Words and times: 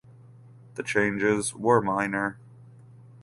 The 0.73 0.81
changes 0.81 1.53
were 1.53 1.79
minor. 1.79 2.39